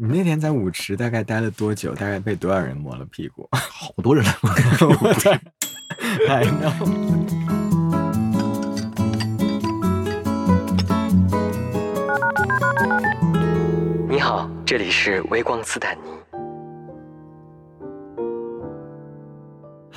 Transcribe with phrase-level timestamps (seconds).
[0.00, 1.92] 你那天在舞池大概待了多久？
[1.92, 3.48] 大概被多少人摸了屁股？
[3.50, 4.94] 好多人来摸屁股。
[6.30, 6.86] I know。
[14.08, 16.17] 你好，这里是微光斯坦尼。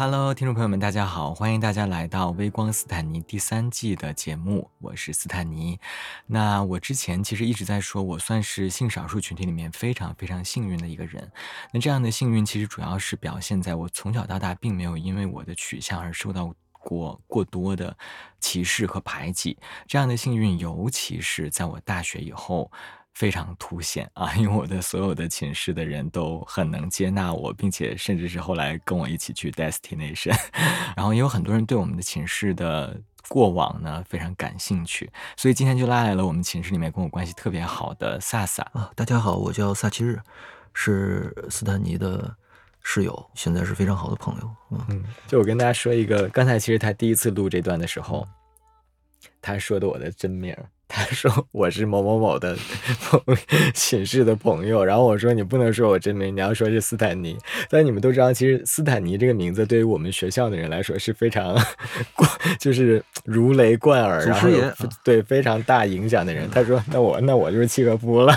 [0.04, 5.80] Hello，听众朋友们，大家好，欢迎大家来到《微光斯坦尼》第三季的节目，我是斯坦尼。
[6.26, 11.32] 那我之前其实一直在说，我算是性少数群体里面非常非常幸运的一个人。
[11.72, 17.96] 那这样的幸运其实主要是表现在我从小到大并没有因为我的取向而受到过过多的
[18.40, 19.56] 歧视和排挤。
[19.86, 22.72] 这样的幸运，尤其是在我大学以后。
[23.14, 24.34] 非常凸显啊！
[24.36, 30.36] 因为我的所有的寝室的人都很能接纳我，并且甚至是后来跟我一起去 destination，
[30.96, 38.92] 然后也有很多人对我们的寝室的过往呢非常感兴趣，所以今天就拉来了我们寝室里面跟我关系特别好的萨萨啊！
[38.96, 40.20] 大家好，我叫萨奇日，
[40.74, 42.36] 是斯坦尼的
[42.82, 44.56] 室友，现在是非常好的朋友。
[44.90, 48.28] 嗯，就我跟大家说一个，刚才其实他第一次录这段的时候，
[49.42, 50.56] 他说的我的真名。
[50.94, 52.58] 他说我是某某某的
[53.74, 57.38] 寝室的朋友，然后我说你不能说我真名，你要说是斯坦尼。
[57.70, 61.56] 但你们都知道，其实斯坦尼这个名字对于我们学校的人来说是非常，
[62.60, 64.50] 就是如雷贯耳，然后
[65.02, 66.50] 对非常大影响的人。
[66.52, 68.34] 他说那我那我就是契诃夫了，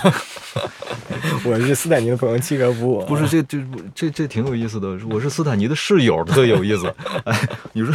[1.45, 3.05] 我是斯坦尼的朋友契诃夫。
[3.07, 3.59] 不是这这
[3.95, 6.93] 这这挺有意思的，我是斯坦尼的室友，特有意思。
[7.25, 7.95] 哎，你说，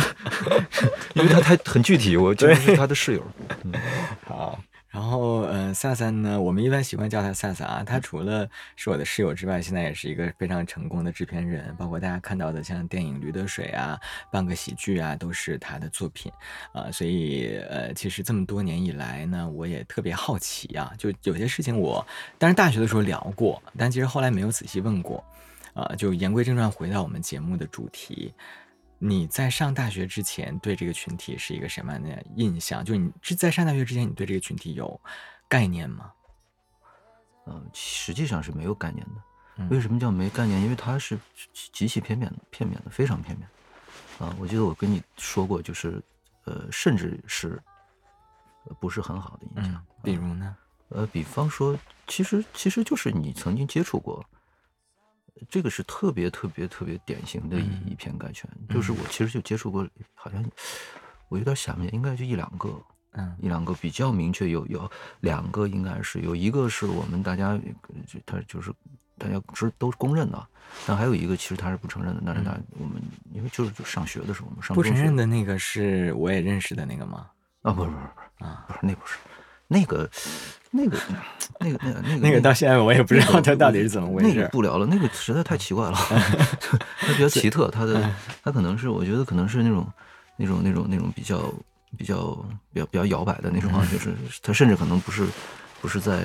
[1.14, 3.24] 因为他他很具体，我就是他的室友。
[3.64, 3.74] 嗯，
[4.28, 4.60] 好。
[4.90, 6.42] 然后，呃，萨萨呢？
[6.42, 7.84] 我们一般习惯叫他萨萨啊。
[7.86, 11.76] 他除了是我的室友之外，现在也是一个非常成功的制片人。
[11.78, 14.00] 包括大家看到的，像电影《驴得水》啊、
[14.32, 16.32] 半个喜剧啊，都是他的作品
[16.74, 16.90] 啊。
[16.92, 20.92] 所以，呃，其实这么多年以来呢，我也特别好奇啊。
[20.98, 22.04] 就有些事情，我
[22.40, 25.24] 当然大学的时候聊过，但其实后来没有仔细问过
[25.76, 25.94] 啊。
[25.96, 28.34] 就言归正传，回到我们节目的主题。
[29.00, 32.84] 你在上大学之前对这个群体是一个什么样的印象？
[32.84, 35.00] 就你是在上大学之前，你对这个群体有
[35.48, 36.12] 概念吗？
[37.48, 39.68] 嗯，实际上是没有概念的。
[39.70, 40.62] 为什么叫没概念？
[40.62, 41.18] 因为它是
[41.74, 43.48] 极其片面的，片面的，非常片面。
[44.20, 46.02] 啊，我记得我跟你说过，就是
[46.44, 47.62] 呃，甚至是
[48.80, 49.86] 不是很好的印象。
[50.04, 50.56] 比如呢？
[50.90, 51.78] 呃，比方说，
[52.08, 54.26] 其实其实就是你曾经接触过。
[55.48, 60.44] 这个是特别特别特别典型的以以偏概全，就是我其实就接触过，好像
[61.28, 62.70] 我有点想不起来，应该就一两个，
[63.12, 64.90] 嗯，一两个比较明确，有有
[65.22, 67.60] 两个应该是有一个是我们大家，
[68.26, 68.74] 他就是
[69.18, 70.48] 大家是都是公认的，
[70.88, 73.02] 但还有一个其实他是不承认的，但是他我们
[73.32, 75.26] 因为就是上学的时候我们上不承认的。
[75.26, 77.30] 那个是我也认识的那个吗？
[77.62, 79.18] 啊，不是不是不是啊，不是那不是
[79.70, 80.10] 那个。
[80.72, 81.00] 那个，
[81.60, 84.28] 那个，那个，那个，那个到现在我也不知道他到底是怎么回事。
[84.28, 85.98] 那个不聊了，那个实在太奇怪了，
[87.02, 88.08] 他比较奇特，他的
[88.44, 89.92] 他可能是，我觉得可能是那种
[90.38, 91.52] 那种那种那种比较
[91.98, 92.36] 比较
[92.72, 94.14] 比较比较摇摆的那种啊， 就是
[94.44, 95.26] 他甚至可能不是
[95.82, 96.24] 不是在，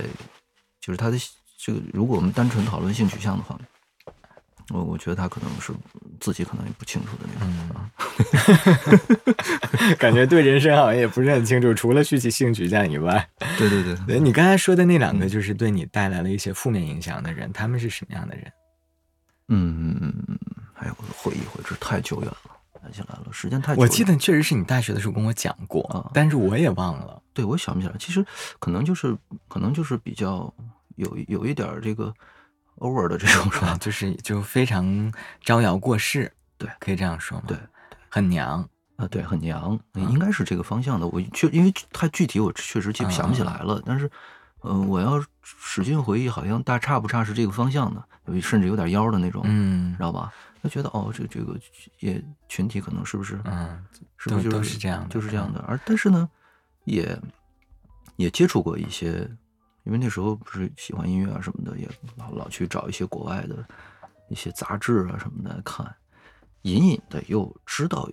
[0.79, 1.17] 就是他的
[1.57, 3.59] 这个，如果我们单纯讨论性取向的话。
[4.71, 5.73] 我我觉得他可能是
[6.21, 7.91] 自己可能也不清楚的那种啊，
[10.01, 13.29] 感觉对人生好像也不是很清楚，除了续其性取向以外。
[13.59, 18.51] 对对对，对你刚才说的那两个，就是对你带来了一些负面影响的人，他们是什么样的人？
[19.49, 20.39] 嗯嗯嗯嗯，
[20.77, 22.37] 哎呀，我回忆回，这太久远了，
[22.83, 23.75] 想起来了，时间太……
[23.75, 27.21] 我记得确实是你大学的时候跟我讲过，但是我也忘了。
[27.35, 27.95] 对，我想不起来。
[27.99, 28.25] 其实
[28.59, 29.15] 可能就是
[29.47, 30.51] 可能就是比较
[30.97, 32.15] 有有一点这个。
[32.79, 33.77] Over 的这种是吧？
[33.81, 35.13] 就是 就非常
[35.43, 37.45] 招摇过市，对，可以这样说吗？
[37.47, 37.57] 对，
[38.09, 41.07] 很娘啊，对，很娘，应该是这个方向的。
[41.09, 43.83] 我确因为太具体，我确实记不想不起来了。
[43.85, 44.11] 但是，
[44.61, 50.33] 呃，我要使劲回忆，好像大差不差是这个方向的，甚至有点妖的那种，嗯，知道吧？
[50.63, 51.59] 他觉得哦，这这个
[52.01, 53.41] 也群体可能是不是？
[53.45, 53.85] 嗯，
[54.17, 55.63] 是不是就是这样的，就是这样的。
[55.69, 56.29] 而但是呢，
[56.85, 57.21] 也
[58.17, 59.29] 也接触过一些。
[59.85, 63.65] 因为那时候不是喜欢音乐啊什么的，也老老去找一些国外的
[64.29, 65.87] 一些杂志啊什么的看，
[66.63, 68.09] 隐隐的又知道，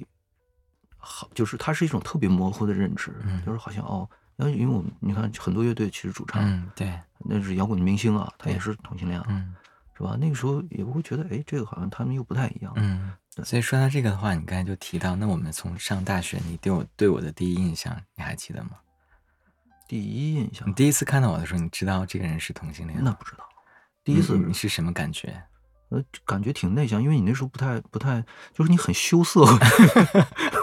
[0.98, 3.14] 好，就是它是一种特别模糊的认知，
[3.46, 4.08] 就是好像哦，
[4.38, 9.56] 因为因为我们你看很多乐队其实主唱，对，那是摇滚明星啊，他也是同性恋，嗯，
[9.98, 10.18] 是吧？
[10.20, 13.14] 那个时候也不会觉得，哎，这个好像他们又不太一样，嗯。
[13.46, 18.72] 所以说到这个的话，你刚才就提到，那我们从上大学，你对我对我的第一印象，你还记得吗？
[19.92, 22.98] 第一印象，你第一次看到我的时候，你知道这个人是同性恋？
[23.04, 23.44] 那不知道。
[24.06, 25.44] 第一次你是什么感觉？
[25.90, 28.24] 呃，感觉挺内向，因为你那时候不太不太，
[28.54, 29.46] 就是你很羞涩。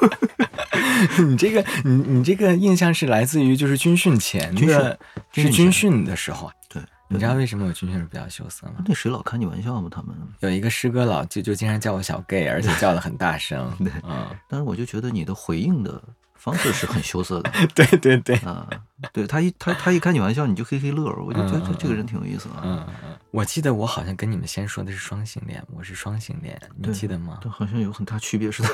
[1.28, 4.98] 你这个，你你这个印象是来自于就是军训前的，
[5.30, 6.50] 是军训的时候。
[6.70, 8.76] 对，你知道为什么我军训时比较羞涩吗？
[8.86, 9.90] 那谁老开你玩笑吗？
[9.90, 13.70] 他们，有一个师哥老就就经常叫我小 gay，而且叫的很大声。
[13.84, 16.02] 对嗯，但是我就觉得你的回应的
[16.38, 18.68] 方式是很羞涩的 对对对，啊。
[19.12, 22.54] 对他一他他一开你玩笑，你就嘿嘿乐，我就觉得嗯嗯这个人挺有意思的。
[22.64, 27.38] 嗯嗯，我记得我好像跟你们先说的是双性恋，我是双性恋，你记得吗？
[27.40, 28.68] 对，好像有很大区别似的。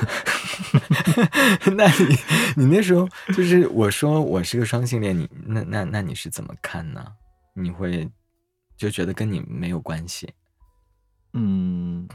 [1.75, 2.17] 那你
[2.55, 7.05] 你那时候就是我说我是个双性恋，你那那那你是怎么看呢？
[7.53, 8.09] 你会
[8.75, 10.33] 就觉得跟你没有关系？
[11.33, 12.07] 嗯，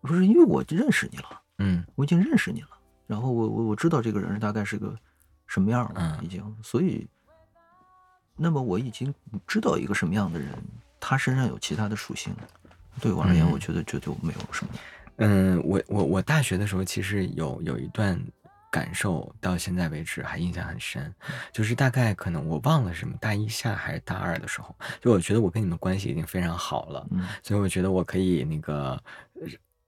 [0.00, 2.68] 不是因为我认识你了，嗯我已经认识你了，
[3.06, 4.94] 然后我我我知道这个人大概是个
[5.46, 6.24] 什么样了，嗯。
[6.24, 7.06] 已经，所以，
[8.36, 9.14] 那么我已经
[9.46, 10.50] 知道一个什么样的人，
[10.98, 12.34] 他身上有其他的属性，
[13.00, 13.50] 对我而言，嗯。
[13.52, 14.72] 我觉得这就没有什么。
[15.16, 18.20] 嗯，我我我大学的时候其实有有一段
[18.70, 21.14] 感受，到现在为止还印象很深，
[21.52, 27.28] 就是大概可能我忘了什么大一下还是大二的时候，就我觉得我跟你们关系已经非常好了，嗯。
[27.44, 29.00] 所以我觉得我可以那个
[29.33, 29.33] 呃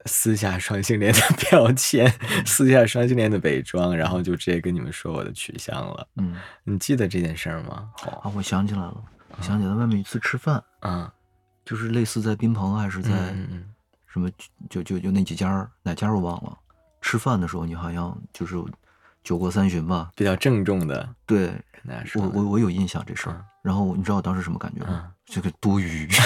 [0.06, 1.20] 撕下双性恋的
[1.50, 2.10] 标签，
[2.46, 6.06] 撕下双性恋的伪装，然后就直接跟你们说我的取向了。
[6.16, 7.90] 嗯，你记得这件事儿吗？
[8.22, 9.04] 啊，我想起来了，
[9.36, 11.10] 我想起来外面一次吃饭，嗯，
[11.64, 13.10] 就是类似在宾朋还是在
[14.06, 14.30] 什么，
[14.70, 16.56] 就就就那几家儿哪家儿我忘了。
[17.02, 18.56] 吃饭的时候，你好像就是
[19.22, 20.10] 酒过三巡吧？
[20.16, 21.52] 比较郑重的对，
[22.14, 23.44] 我，我我有印象这事儿嗯。
[23.62, 25.12] 然后你知道我当时什么感觉吗？
[25.26, 26.08] 这个多余。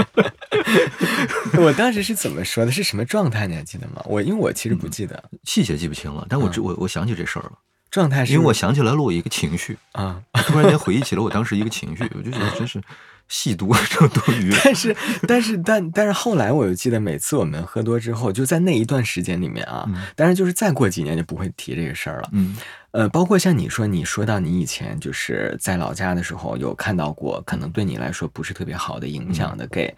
[1.60, 2.72] 我当时是怎么说的？
[2.72, 3.46] 是什么状态？
[3.46, 4.02] 你还记得吗？
[4.06, 7.52] 我因为我其实不记得、细节记不清了，但我只我我想起这事儿了，
[7.90, 12.80] 状态是，因为我想起来了我一个情绪，啊，突然间回忆起了我当时一个情绪，我就觉得真是
[13.28, 14.52] 细多这多余。
[14.64, 14.96] 但是
[15.26, 22.28] 但是但但是后来我又记得，每次我们喝多之后，就在那一段时间里面啊，嗯但是就是再过几年就不会提这个事儿了。
[22.32, 22.56] 嗯
[22.92, 29.94] 呃，包括像你说，你说到你以前就是在老家的时候有看到过，可能对你来说不是特别好的影响的 gay。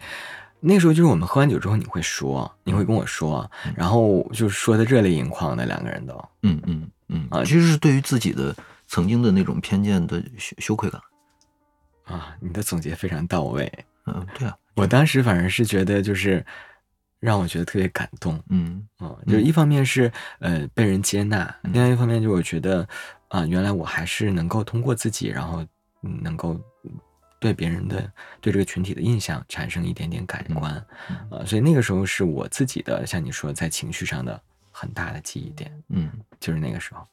[0.65, 6.13] 那时候就是我们喝完酒之后，你会说，你会跟我说，然后就说的热泪盈眶的，两个人都。
[6.43, 8.55] 嗯嗯嗯啊其实是对于自己的
[8.87, 11.01] 曾经的那种偏见的羞羞愧感。
[12.05, 13.71] 啊，你的总结非常到位。
[14.05, 16.45] 嗯，对啊，我当时反而是觉得，就是
[17.19, 18.41] 让我觉得特别感动。
[18.49, 22.87] 嗯嗯，就是一方面是呃被人接纳，另外一方面就我觉得
[23.27, 25.65] 啊、原来我还是能够通过自己，然后
[26.03, 26.59] 嗯能够
[27.43, 28.09] 对别人的
[28.39, 30.85] 对这个群体的印象产生一点点改观，啊
[31.29, 34.41] 呃，所以那个时候是我自己的，像你说在情绪上的
[34.71, 36.09] 很大的记忆点，嗯
[36.39, 37.05] 就是那个时候，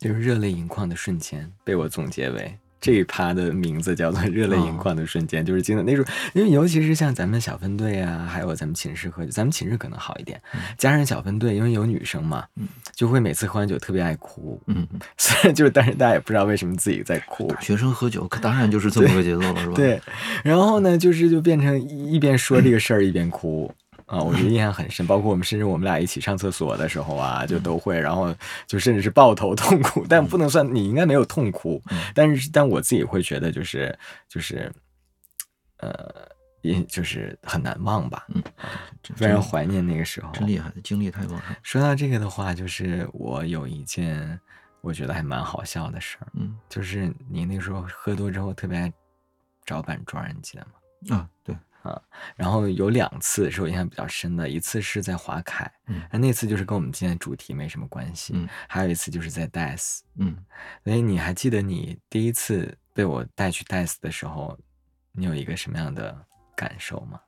[0.00, 2.58] 就是热泪盈眶的瞬间，被我总结为。
[2.84, 6.04] 这一趴的名字叫做“热泪盈眶的瞬间”，就是经常那种，
[6.34, 10.38] 因为尤其是像咱们小分队啊，还有咱们寝室喝酒，咱们寝室可能好一点，
[10.76, 14.60] 加上小分队，因为有女生嘛，嗯就会每次喝完酒特别爱哭。
[14.66, 14.86] 嗯，
[15.16, 17.48] 虽然就是，但是大家也不知道为什么自己在哭。
[17.48, 19.98] 大学生喝酒可当然就是这么个节奏了，是吧？，对，
[20.42, 23.72] 然后呢，就是就变成一一边说这个事儿一边哭
[24.06, 25.06] 啊，我觉得印象很深。
[25.06, 28.34] 包括我们甚至我们俩一起上厕所的时候啊，就都会，然后
[28.66, 31.82] 就甚至是抱头痛哭，但不能算你应该没有痛哭，
[32.14, 33.98] 但是但我自己会觉得就是
[34.28, 34.70] 就是
[35.78, 36.28] 呃，
[36.62, 38.42] 也就是很难忘吧，嗯，
[39.16, 40.30] 非常怀念那个时候。
[40.32, 41.56] 真厉害，经历太旺盛。
[41.62, 44.38] 说到这个的话，就是我有一件
[44.80, 48.92] 我觉得还蛮好笑的事儿，嗯就是你那时候喝多之后特别爱
[49.64, 51.16] 找板砖，你记得吗？
[51.16, 51.54] 啊，对，
[52.36, 56.02] 然后有两次是我印象比较深的，一次是在华凯，嗯。
[56.10, 60.36] 那那次就是跟我们今天的主题没什么关系，嗯还有一次就是在 DICE，嗯。
[60.84, 64.58] 所以你还记得你第一次被我带去 DICE 的时候，
[65.12, 66.26] 你有一个什么样的
[66.56, 67.20] 感受吗？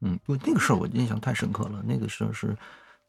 [0.00, 2.56] 嗯，因为那个事儿我印象太深刻了，那个事儿是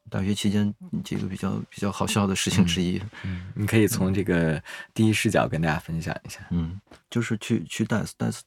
[0.08, 0.72] 大学期间
[1.04, 3.00] 几个比较比较好笑的事情之一。
[3.24, 4.62] 嗯，你可以从这个
[4.94, 6.80] 第一视角跟大家分享一下，嗯，
[7.10, 8.40] 就是去去 DICE DICE，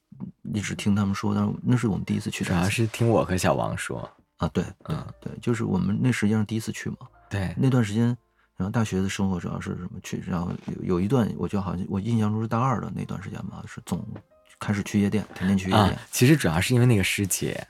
[0.52, 6.96] 一直听他们说，但是那是我们第一次去主要是听我和小王说，啊，对对嗯对，就是我们那实际上是第一次去嘛，
[7.28, 8.16] 对，那段时间。
[8.56, 14.06] 然后大学的生活主要是什么去，然后有有一段，我觉得好像我印象中是大二的那段时间吧，是总
[14.60, 17.66] 开始去夜店，天天去夜啊店。，其实主要是因为那个师姐，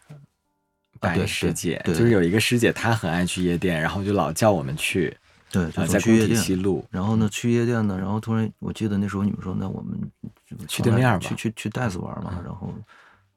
[1.05, 5.17] 白对对师姐，对就是有一个师姐，她很爱去夜店，然后就老叫我们去，
[5.51, 6.37] 对，啊，就去夜店。
[6.39, 9.99] 西路，然后呢，去夜店呢，然后突然我记得那时候你们说，那我们
[10.67, 12.75] 去对面吧去去去袋子玩嘛，嗯然后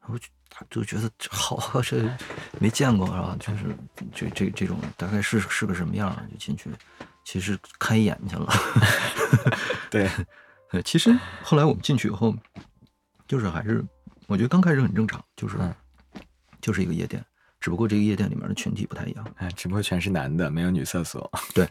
[0.02, 2.10] 然后就就觉得好啊，这
[2.60, 3.38] 没见过是吧？
[3.40, 3.64] 就是
[4.14, 6.70] 这这这种大概是是个什么样，就进去，
[7.24, 8.48] 其实开眼去了。
[9.92, 10.10] 对，
[10.72, 12.36] 呃，其实后来我们进去以后，
[13.28, 13.84] 就是还是
[14.26, 15.74] 我觉得刚开始很正常，就是、嗯
[16.60, 17.24] 就是一个夜店，
[17.68, 19.28] 只不过这个夜店里面的群体不太一样。
[19.36, 21.68] 哎，只不过全是男的，没有女厕所， 对，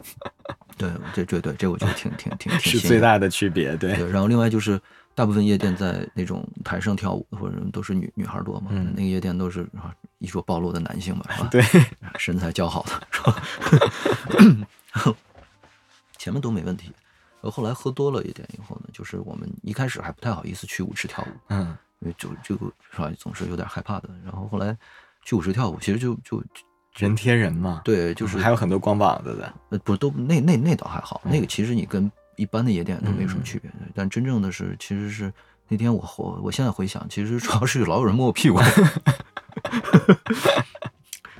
[0.77, 4.79] 对，这这对这我觉得挺挺挺挺 是最大的区别，对，对，然后另外就是
[5.15, 11.49] 大部分夜店在那种台上跳舞或者都是女女孩多嘛，嗯那个夜店都是啊衣着暴露的男性嘛，是吧？
[11.49, 11.63] 对，
[12.19, 13.43] 身材姣好的，是吧？
[16.19, 16.91] 前面都没问题，
[17.41, 24.07] 然后后来喝多了一点以后呢，就是我们一开始还不太好意思去舞池跳舞，嗯因为就这个是吧，总是有点害怕的。
[24.23, 24.77] 然后后来
[25.27, 26.41] 去舞池跳舞，其实就就
[26.95, 33.69] 人贴人嘛，对，就是还有很多光膀子的，呃，不都那那那倒还好，那个嗯其实你跟一般的夜店都没什么嗯区别。
[33.93, 35.33] 但真正的是，其实是
[35.67, 38.57] 那天我我我现在回想，其实主要是老有人摸我屁股。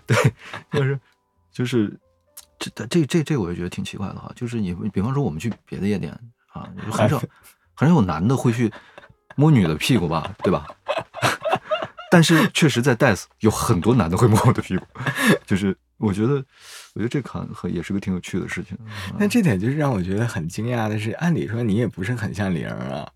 [0.06, 0.18] 对，
[0.70, 1.00] 就是
[1.50, 1.98] 就是
[2.60, 6.12] 这这这这我也觉得挺奇怪的哈，就是你比方说我们去别的夜店
[6.52, 7.22] 啊，就很少
[7.74, 8.70] 很少有男的会去
[9.38, 10.68] 摸女的屁股吧，对吧？
[12.10, 14.86] 但是确实在 Death 有很多男的会摸我的屁股，
[15.46, 16.36] 就是我觉得，
[16.94, 18.78] 我觉得这可很也是个挺有趣的事情。
[19.18, 23.10] 那这点就是让我觉得很惊讶的是，按理说你也不是很像玲儿啊，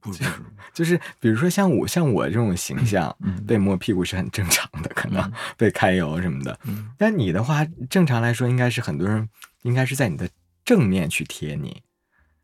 [0.00, 0.24] 不是，
[0.72, 6.58] 就是比如说像我像我这种形象，嗯被摸屁股是很正常的，可能嗯 被揩油什么的。
[6.64, 9.28] 嗯但你的话，正常来说应该是很多人
[9.62, 10.28] 应该是在你的
[10.64, 11.82] 正面去贴你，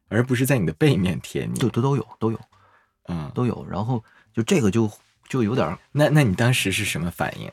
[0.09, 1.59] 而不是在你的背面贴你。
[1.59, 2.39] 都都都有都有
[3.09, 3.67] 嗯，都有。
[3.69, 4.05] 然后
[4.41, 4.91] 就这个就
[5.29, 7.51] 就有点儿，那那你当时是什么反应？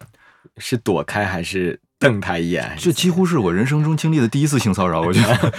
[0.58, 2.74] 是躲开还是瞪他一眼？
[2.80, 5.36] 这几乎是我人生中经历的第一次性骚扰，我觉得，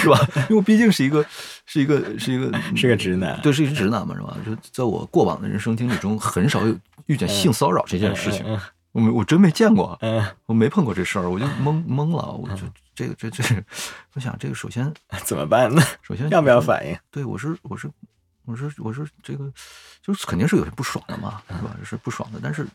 [0.00, 0.18] 是吧？
[0.48, 1.26] 因为我毕竟是一个
[1.66, 4.36] 是一个是一个 是个直男对，是一个直男嘛，是吧？
[4.46, 6.74] 就在我过往的人生经历中，很少有
[7.06, 8.44] 遇见性骚扰这件事情。
[8.46, 8.58] 嗯
[8.92, 9.98] 我没我真没见过，
[10.46, 12.32] 我没碰过这事儿，我就懵懵了。
[12.32, 12.62] 我就
[12.94, 13.44] 这个这这，
[14.14, 15.82] 我想这个首先嗯，怎么办呢？
[16.00, 16.96] 首先要不要反应？
[17.10, 17.90] 对我是我是
[18.46, 19.52] 我说我说这个，
[20.00, 21.76] 就是肯定是有些不爽的嘛，是吧？
[21.84, 22.66] 是不爽的，但是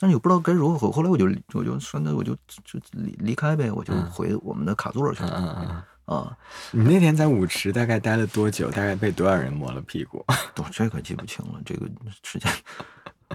[0.00, 0.90] 但是也不知道该如何。
[0.92, 2.34] 后来我就我就算那我就
[2.64, 5.66] 就离离开呗，我就嗯回我们的卡座去嗯了嗯
[6.06, 6.16] 嗯。
[6.16, 6.38] 啊。
[6.70, 8.70] 你那天在舞池大概待了多久？
[8.70, 10.24] 大概被多少人摸了屁股？
[10.56, 11.88] 我这可记不清了，这个
[12.22, 12.50] 时间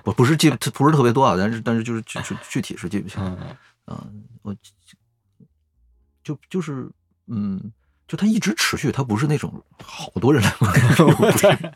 [0.03, 3.21] 我不是记不是特别多啊，但是但是就是具具具体是记不清。
[3.23, 4.07] 嗯啊，
[4.43, 4.55] 我
[6.23, 6.89] 就就是
[7.27, 7.59] 嗯，
[8.07, 9.51] 就它一直持续，它不是那种
[9.83, 10.69] 好多人来摸
[11.19, 11.73] 我当然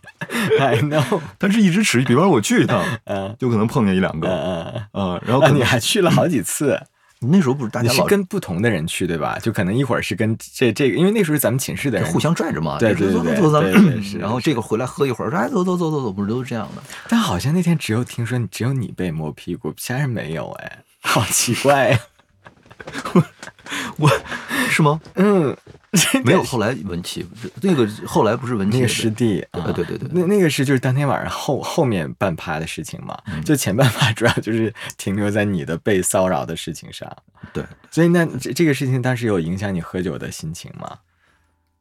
[0.59, 2.05] ，I know， 但是一直持续。
[2.05, 4.27] 比方说我去一趟， 嗯就可能碰见一两嗯个
[4.93, 6.79] 嗯，啊，然后啊，你还去了好几次。
[7.19, 9.39] 那时候不是大你是家老跟不同的人去对吧？
[9.41, 16.83] 就可能一会儿是跟这这个，因为那时候咱们寝室的人互相拽着嘛，对就是对对然后这个回来喝一会儿，说哎走走走走走，不是都是这样的？
[17.09, 21.99] 但好像那天只有听说你只有你被摸屁股，其他人没有哎，好奇怪呀。
[23.97, 24.07] 我
[24.69, 25.01] 是吗？
[25.15, 25.57] 嗯，
[26.25, 27.25] 没有，后来文琪
[27.61, 30.09] 那个后来不是文琪那个师弟啊，对对对对。
[30.11, 33.41] 那那个是就是当天晚上后后面半趴的事情嘛，嗯。
[33.43, 37.09] 就前半趴主要就是停留在你的被骚扰的事情上，
[37.53, 40.97] 对，所以那这这个事情当时有影响你喝酒的心情吗？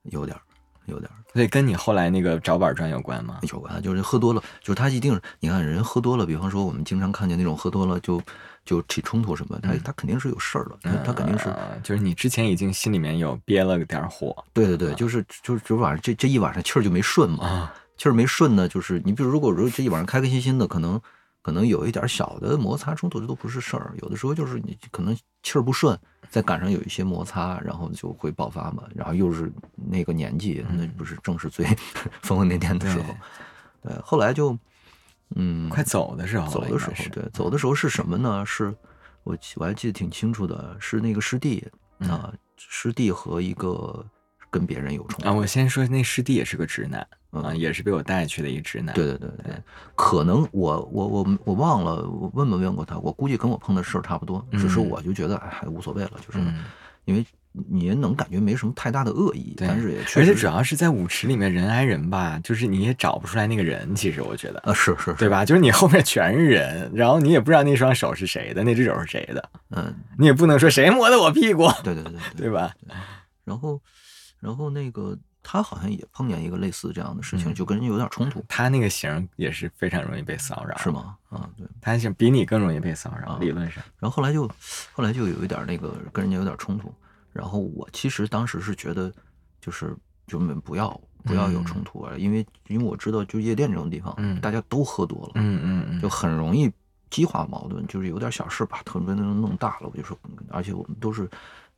[0.04, 0.40] 有点儿
[0.86, 1.14] 有点儿。
[1.32, 3.40] 所以跟你后来那个找板砖有关吗？
[3.42, 8.22] 有关，就是喝多了，就是他一定是你看人喝多了，比方说我们经常看见那种喝多了就
[8.66, 21.00] 就起冲突什么，他他肯定是有事儿的，他他肯定是呃就是你之前已经心里面有憋了个点儿火对对对，就是就是这晚上这这一晚上气儿就没顺嘛，啊，气儿没顺呢，就是你比如如果如果这一晚上开开心心的，可能
[21.40, 23.94] 可能有一点小的摩擦冲突，这都不是事儿。
[24.02, 25.96] 有的时候就是你可能气儿不顺，
[26.28, 28.82] 再赶上有一些摩擦，然后就会爆发嘛。
[28.92, 31.64] 然后又是那个年纪，那不是正是最
[32.20, 33.14] 疯疯癫癫的时候。
[33.80, 34.58] 对，后来就
[35.34, 38.44] 嗯，快走的时候，走的时候对，走的时候是什么呢？
[38.46, 38.74] 是
[39.24, 41.66] 我记我还记得挺清楚的，是那个师弟
[41.98, 42.08] 嗯。
[42.10, 44.04] 啊，师弟和一个
[44.50, 45.28] 跟别人有冲突。
[45.28, 47.42] 啊，我先说那师弟也是个直男嗯。
[47.42, 48.94] 啊，也是被我带去的一个直男。
[48.94, 49.62] 对对对对，
[49.96, 52.96] 可能我我我我忘了，我问没问过他？
[53.00, 54.88] 我估计跟我碰的事儿差不多，只是嗯。
[54.88, 56.64] 我就觉得哎还无所谓了，就是嗯，
[57.04, 57.26] 因为
[57.68, 64.60] 你也能感觉没什么太大的恶意，但是也确而且实主要是在舞池里面人挨人吧，就是你也找不出来那个人，其实我觉得。
[64.60, 65.44] 啊是是是，对吧？
[65.44, 72.74] 就是你后面全是人，然后你也不知道那双手是谁的，那只手是谁的，嗯，你也不能说谁摸的我屁股，对对对对对吧？
[73.44, 73.80] 然后
[74.40, 80.90] 然后那个他好像也碰见一个类似这样的事情，嗯就跟人有点冲突，他那个型也是非常容易被骚扰，是？
[80.90, 81.16] 吗？
[81.30, 81.66] 啊对。
[81.80, 83.82] 他是比你更容易被骚扰，啊理论上。
[84.00, 84.50] 然后后来就
[84.92, 86.92] 后来就有一点那个跟人家有点冲突，
[87.36, 89.12] 然后我其实当时是觉得
[89.60, 89.94] 就是
[90.26, 94.40] 就们不要不要有冲突啊，因为因为我知道就夜店这种地方，嗯。
[94.40, 96.70] 大家都喝多了，嗯嗯嗯，就很容易
[97.10, 101.28] 激化矛盾，就是有点小事把特别能弄大了，我就说，而且我们都是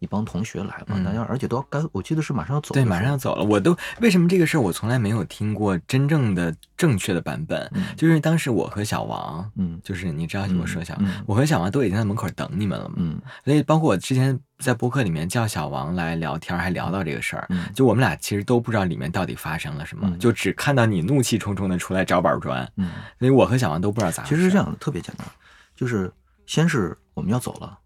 [0.00, 3.42] 一帮同学来嘛，嗯大家而且都要该，我记得是马上要走对，马上要走了。
[3.44, 7.68] 我都为什么这个事儿我从来没有听过真正的正确的版本？
[7.74, 12.94] 嗯就是当时我和小王，嗯就是你知道嗯我说小，嗯我和小王都已经在门口等你们了嘛。
[12.98, 17.46] 嗯所以包括我之前在播客里面叫小王来聊天，还聊到这个事儿。
[17.50, 24.34] 嗯就我们俩其实都不知道里面到底发生了什么，嗯就只看到你怒气冲冲的出来找板砖，嗯，所以我和小王都不知道咋回事。
[24.36, 25.26] 其实是这样的，特别简单，
[25.74, 26.12] 就是
[26.46, 27.78] 先是我们要走了，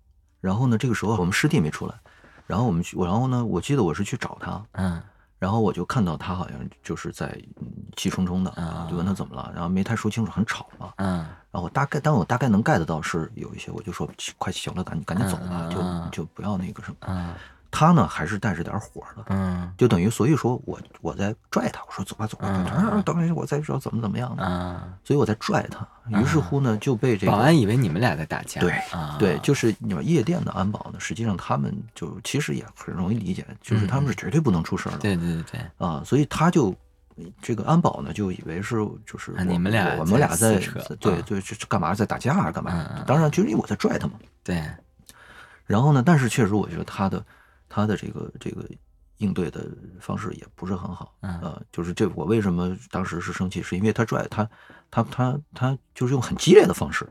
[0.42, 1.94] 然后呢，这个时候我们师弟没出来，
[2.46, 5.00] 然后我们去，我然后呢，我记得我是去找他，嗯
[5.38, 7.26] 然后我就看到他好像就是在
[7.60, 10.92] 嗯气冲冲的，啊就问他怎么了，然后没太说清楚，很吵嘛。
[10.98, 11.18] 嗯
[11.50, 14.08] 然后我大概，但我大概能 get 到是有一些，我就说
[14.38, 16.96] 快行了，赶紧赶紧走吧，就就不要那个什么。
[17.02, 17.34] 嗯
[17.72, 22.46] 他呢还是带着点火的，嗯就等于所以说我我在拽他，我说走吧走吧，
[22.92, 25.88] 嗯等一下我再说怎么怎么样的，嗯，所以我在拽他。
[26.08, 28.60] 于是乎呢就被这个保安以为你们俩在打架。
[28.60, 34.98] 对啊，对，就是你们夜店的安保呢，实际上他们就其实也很容易理解，就是他们是绝对不能出事儿的。
[34.98, 36.74] 对对对对，啊，所以他就
[37.40, 38.76] 这个安保呢，就以为是
[39.06, 40.58] 就是你们俩我们俩在
[41.00, 42.50] 对对，这这干嘛在打架啊？
[42.50, 43.04] 干嘛？
[43.06, 44.14] 当然，就是因为我在拽他嘛。
[44.44, 44.62] 对，
[45.64, 47.24] 然后呢，但是确实我觉得他的
[47.74, 48.68] 他的这个这个
[49.16, 49.66] 应对的
[49.98, 51.14] 方式也不是很好。
[51.22, 54.46] 嗯呃，就是这我为什么当时是生气，是因为他拽他
[54.90, 57.08] 他他他就是用很激烈的方式，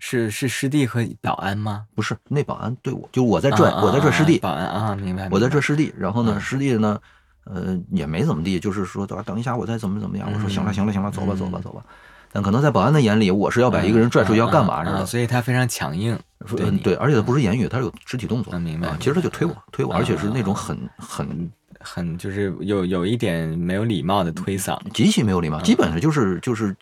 [0.00, 1.86] 是是师弟和保安吗？
[1.94, 5.28] 不是那保安对我，就我在拽啊我在拽师弟，保安啊，明白。
[5.30, 7.00] 我在拽师弟，然后呢，嗯师弟呢，
[7.44, 10.28] 呃，也没怎么地，就是说，等等一下，我再怎么怎么样。
[10.32, 11.84] 我说行了，行了，行了，走吧，走吧，嗯走吧。
[12.32, 15.06] 但可能在保安的眼里，我是要把一个人拽出去要干嘛似嗯嗯嗯的。
[15.06, 16.18] 所以他非常强硬。
[16.56, 18.96] 对对，而且他不是言语，他是有肢体动作啊明白啊。
[19.00, 26.74] 其实他就推我，推我，嗯而且是那种很很很就是有有一点没有礼貌的推搡极其没有礼嗯貌，基本上就是就是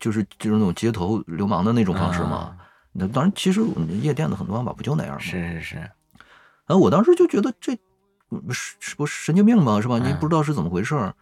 [0.00, 2.56] 就是就是那种街头流氓的那种方式嘛。
[2.92, 3.62] 那当然，其实
[4.02, 5.20] 夜店的很多安保不就那样吗？
[5.20, 5.90] 嗯是是是，然
[6.68, 7.74] 后我当时就觉得这
[8.30, 9.80] 嗯是是不是神经病吗？
[9.80, 9.98] 是吧？
[9.98, 11.14] 你嗯不知道是怎么回事儿。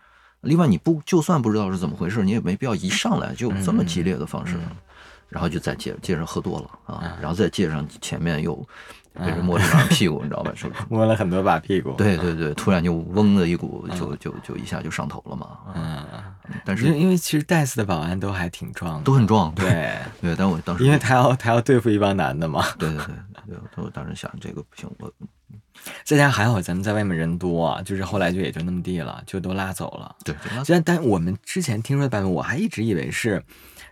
[0.43, 4.77] 另外，你不就算不知道是怎么回事，你也没必要一上来就这么激烈的方式，嗯
[5.29, 8.55] 然后就在街街上喝多了啊，嗯然后在街上前面又
[9.15, 10.53] 被人摸着两屁股，你知道吧？
[10.91, 11.93] 摸了很多把屁股。
[11.97, 15.47] 对对对，突然就嗡的一股，就就就一下就上头了嘛。
[15.47, 16.05] 啊嗯，
[16.67, 20.37] 但是因为其实戴斯的保安都还挺壮的，都很壮，对对， 对。
[20.37, 22.99] 但我当时因为他要他要对付一帮男的嘛，对对
[23.47, 25.11] 对对，我当时想这个不行，我
[26.05, 30.17] 再加上还好咱们在外面人多啊，就是后来就也就那么地了，就都拉走了。
[30.25, 33.43] 对虽然，但我们之前听说的版本，我还一直以为是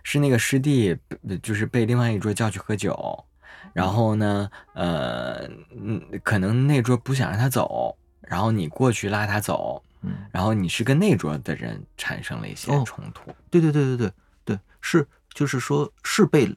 [0.03, 3.25] 是那个师弟，呃就是被另外一桌叫去喝酒，
[3.73, 10.11] 然后呢，呃，嗯，可能那桌不想让他走，然后你过去拉他走，嗯。
[10.31, 13.33] 然后你是跟那桌的人产生了一些哦冲突。
[13.49, 14.11] 对对对对对
[14.45, 16.53] 对，是就是说是被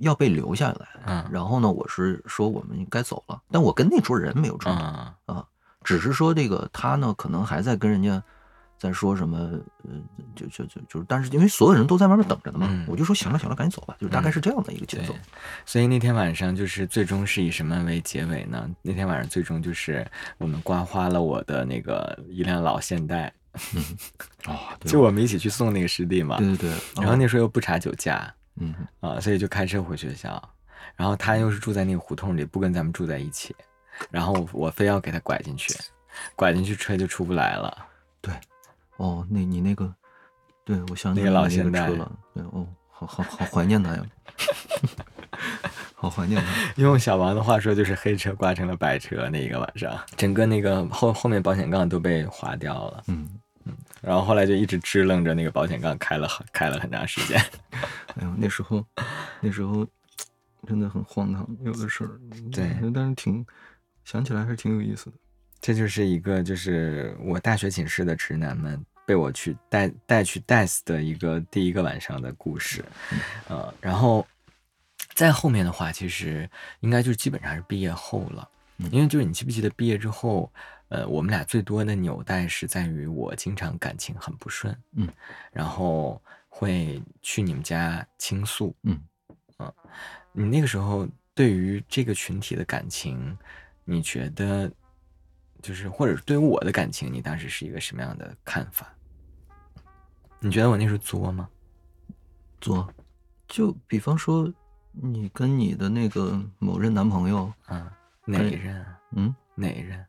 [0.00, 5.44] 要被留下来，嗯然后呢，我是说我们该走了，但我跟那桌人没有冲突嗯啊，
[5.84, 8.22] 只是说这个他呢可能还在跟人家
[8.78, 9.38] 在说什么，
[9.84, 9.90] 呃，
[10.34, 15.16] 就就就就是，但是因为所有人都在外面等着呢嘛，嗯我就说行了行了，赶紧走吧，就是大概是这样的一个节奏对。
[15.64, 18.68] 所以那天晚上就是最终是以什么为结尾呢？
[18.82, 20.06] 那天晚上最终就是
[20.38, 23.32] 我们刮花了我的那个一辆老现代，
[24.46, 26.36] 哦，对就我们一起去送那个师弟嘛。
[26.36, 30.42] 对对对，然后哦那时候又不查酒驾嗯啊，所以就开车回学校。
[30.94, 33.54] 然后他又是住在那个胡同里，不跟咱们住在一起。
[34.10, 35.74] 然后我我非要给他拐进去，
[36.34, 37.86] 拐进去车就出不来了。
[38.20, 38.32] 对，
[38.96, 39.92] 哦，那你那个，
[40.64, 44.02] 对我想起那个老现代车了，对哦，好好好怀念他呀，
[45.94, 46.52] 好怀念他。
[46.80, 49.28] 用小王的话说，就是黑车刮成了白车。
[49.30, 53.04] 那一个晚上，整个那个后后面保险杠都被划掉了。
[53.08, 53.28] 嗯
[53.64, 57.42] 嗯，然后后来就一直支棱着那个保险杠开了很开了很长时间。
[58.16, 58.84] 哎呦，那时候，
[59.40, 59.86] 那时候
[60.66, 62.20] 真的很荒唐，有的事儿。
[62.50, 63.44] 对嗯但是挺
[64.04, 65.12] 想起来还是挺有意思的。
[65.60, 72.84] 这就是一个就是我大学寝室的直男们被我去带带去 death 的一个第一个晚上的故事，
[73.48, 74.26] 呃，然后
[75.14, 76.48] 在后面的话，其实
[76.80, 78.48] 应该就基本上是毕业后了，
[78.78, 80.52] 嗯因为就是你记不记得毕业之后，
[80.88, 85.08] 呃，我们俩最多的纽带是在于我经常感情很不顺，嗯，
[85.52, 86.22] 然后
[86.58, 88.98] 会去你们家倾诉，嗯
[89.58, 89.70] 啊，
[90.32, 93.36] 你那个时候对于这个群体的感情，
[93.84, 94.72] 你觉得
[95.60, 98.90] 就是或者是对于我的感情，你当时是一个什么样的看法？
[100.40, 101.46] 你觉得我那时候作吗？
[102.58, 102.90] 作，
[103.46, 104.50] 就比方说，
[104.92, 108.98] 你跟你的那个某任男朋友，啊，哪一任啊？
[109.10, 110.02] 嗯，哪一任？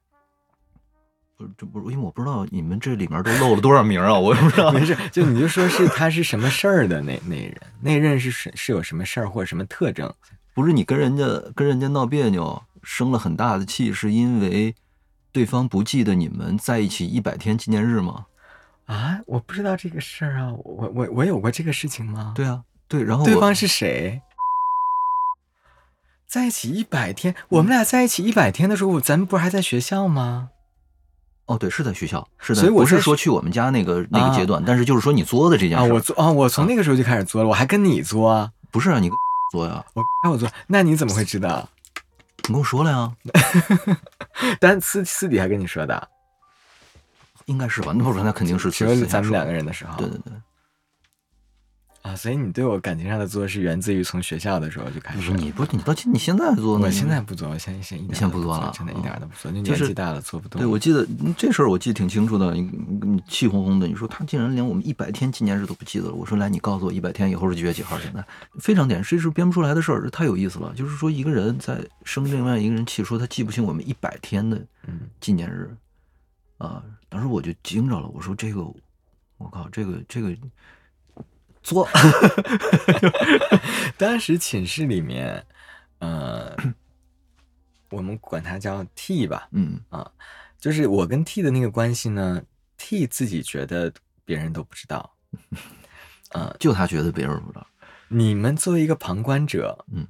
[1.38, 4.72] 不是，这不是，因为我不知道你们这里面都漏了多少名啊，我也不知道。
[4.74, 10.12] 没事，就你就说是他是什么事儿的那那人，那一任是是是有什么事儿或者什么特征？
[10.56, 11.24] 不是你跟人家
[11.56, 14.74] 跟人家闹别扭，生了很大的气，是因为
[15.32, 18.26] 对方不记得你们在一起一百天纪念日吗？
[18.88, 22.34] 啊，我不知道这个事儿啊，我我我有过这个事情吗？
[22.36, 24.22] 对啊，对，然后对方是谁？
[26.26, 30.50] 在一起一百天，我们俩在一起一百天的时候，咱们不是还在学校吗？
[31.48, 39.18] 哦，对，是在学校，是的，所以不是说去我们家那个那个阶段，但是就是说你作的这件啊，事儿，我作啊，我从那个时候就开始作了，我还跟你作啊，不是啊，你跟
[39.52, 41.68] 作呀，我跟我作，那你怎么会知道？
[42.48, 43.12] 你跟我说了呀，
[44.60, 46.08] 但私私底下跟你说的，
[47.46, 47.94] 应该是吧？
[47.96, 49.98] 那不说，那肯定是只有私下说咱们两个人的时候。
[49.98, 50.34] 对对对，
[52.08, 55.18] 啊，所以你对我感情上的作是源自于从学校的时候就开始。
[55.18, 56.86] 不是你不是你到现你现在做呢？
[56.86, 60.62] 我现在不做，我现在现在一点现在都不不作了真的，啊一点都不做，年纪大了做不动。
[60.62, 62.54] 对，我记得嗯这事儿我记得挺清楚的。
[62.54, 62.62] 你
[63.02, 66.14] 你气哄哄的，你说他竟然连我们一百天纪念日都不记得了。
[66.14, 68.00] 我说来，你告诉我一百天以后是几月几号？
[68.00, 68.24] 现在
[68.60, 70.74] 非常点，这是编不出来的事儿，这太有意思了。
[70.76, 75.70] 就是说一个人在生另外一个人气，说他记不清我们一百天的嗯纪念日
[76.58, 78.08] 啊，当时我就惊着了。
[78.08, 78.62] 我说这个，
[79.38, 80.34] 我靠，这个这个
[81.68, 81.88] 作，
[83.98, 85.46] 当时寝室里面，
[86.00, 86.56] 呃，
[87.90, 89.80] 我们管他叫 T 吧，嗯。
[89.90, 90.10] 啊
[90.60, 92.42] 就是我跟 T 的那个关系呢
[92.78, 93.94] ，T 自己觉得
[94.26, 95.14] 别人都不知道。
[96.32, 97.68] 呃，就他觉得别人不知道，
[98.08, 100.08] 你们作为一个旁观者，嗯，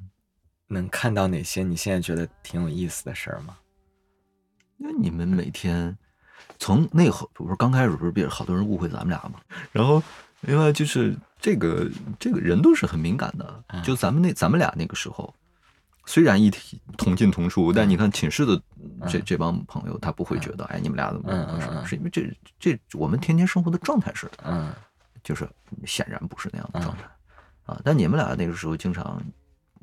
[0.67, 3.57] 能看到哪些你现在觉得挺有意思的事儿吗？
[4.77, 5.97] 因为你们每天
[6.57, 9.41] 从那会儿不是刚开始不是别好多人误会咱们俩嘛，
[9.71, 10.01] 然后
[10.41, 15.33] 另外就是这个这个人都是很敏感的，嗯就咱们那咱们俩那个时候。
[16.09, 18.61] 虽然一体同进同出，但你看寝室的
[19.09, 21.67] 这这帮朋友，他不会觉得，哎，你们俩怎么回事？
[21.85, 24.71] 是因为这这我们天天生活的状态是，嗯
[25.21, 25.45] 就是
[25.85, 27.03] 显然不是那样的状态
[27.65, 27.77] 啊。
[27.83, 29.21] 但你们俩那个时候经常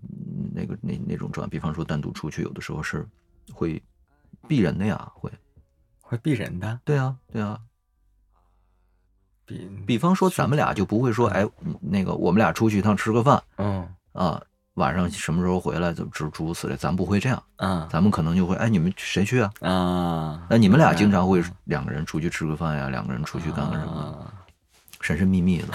[0.01, 3.07] 嗯那个那那种状态，比方说单独出去，有的时候是
[3.53, 3.83] 会
[4.49, 5.31] 避人的呀，会。
[6.01, 7.61] 会避人的，对啊，对啊。
[9.47, 11.47] 比比方说，咱们俩就不会说，哎，
[11.81, 14.41] 那个我们俩出去一趟吃个饭嗯啊，
[14.75, 19.53] 晚上什么时候回来，就诸诸如此类，咱不会这样，嗯咱们可能就会，哎，你们谁去啊？
[19.61, 24.33] 啊，那你们俩经常会啊两个人出去吃个饭呀，两个人出去干个什么，啊
[25.01, 25.69] 神神秘秘的，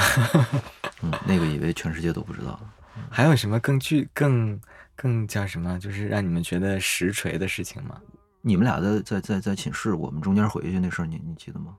[1.04, 2.60] 嗯，那个以为全世界都不知道。
[3.12, 4.60] 还有什么更具更
[4.96, 7.96] 更叫什么，就是让你们觉得实锤的事情吗？
[8.42, 11.76] 你们俩在在在在寝室，我们中间回去那事儿，你你记得吗？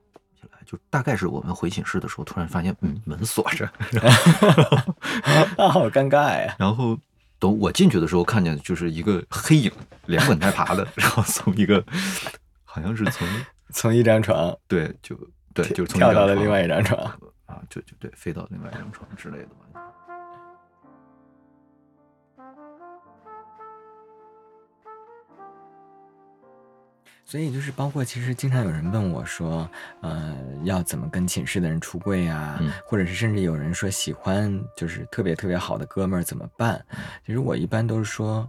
[0.65, 3.65] 就大概是我们回寝室的时候，突然发现，嗯，门锁着，
[5.57, 6.55] 啊，好尴尬呀！
[6.59, 6.97] 然后
[7.39, 9.71] 等我进去的时候，看见就是一个黑影，
[10.05, 11.83] 连滚带爬的， 然后从一个
[12.63, 13.27] 好像是从
[13.69, 15.17] 从一张床对就
[15.53, 17.01] 对就从跳到了另外一张床，
[17.45, 19.70] 啊，就就对飞到另外一张床之类的吧。
[27.31, 29.65] 所以就是包括，其实经常有人问我说，
[30.01, 36.85] 呃，要怎么跟寝室的人出柜啊，嗯或者是甚至有人说喜欢就是特别特别好的哥们儿怎么办？
[36.89, 38.45] 嗯其实我一般都是说，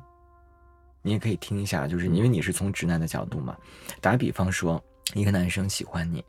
[1.00, 3.56] 你也可以听一下，就是因为你是从直男的角度嘛。
[4.00, 4.82] 打比方说，
[5.14, 6.24] 一个男生喜欢你，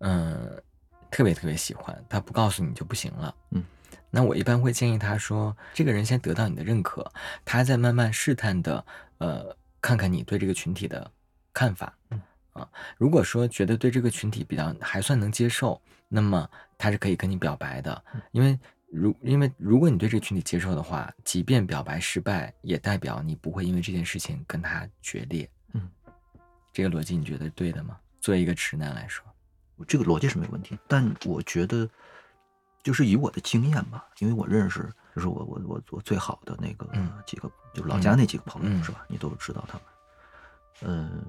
[0.00, 0.62] 嗯、
[1.10, 3.64] 特别特别喜欢，他不告诉你就不行了，嗯。
[4.10, 7.10] 那我一般会建议他说，这个人先得到你的认可，
[7.42, 8.84] 他再慢慢试探的，
[9.16, 11.10] 呃，看看你对这个群体的
[11.56, 11.90] 看法。
[12.52, 18.58] 啊，如果说觉得对这个群体比较还算能接受，那么他是可以跟你表白的，因为
[18.90, 25.46] 如因为如果你对这个群体接受的话，即便表白失败，也代表你不会因为这件事情跟他决裂。
[25.74, 25.86] 嗯，
[26.72, 27.98] 这个逻辑你觉得对的吗？
[28.22, 29.22] 作为一个直男来说，
[29.86, 31.86] 这个逻辑是没问题，但我觉得
[32.82, 39.04] 就是以我的经验吧，因为我认识，就是我我我我最好的那个嗯几个，就是老家那几个朋友、嗯是吧？
[39.08, 39.82] 你都知道他们。
[40.82, 41.24] 嗯，